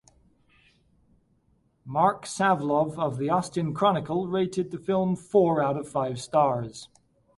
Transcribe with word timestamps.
Marc 1.85 2.25
Savlov 2.25 2.97
of 2.97 3.19
The 3.19 3.29
Austin 3.29 3.71
Chronicle 3.71 4.27
rated 4.27 4.71
the 4.71 4.79
film 4.79 5.15
four 5.15 5.61
out 5.63 5.77
of 5.77 5.87
five 5.87 6.19
stars. 6.19 6.89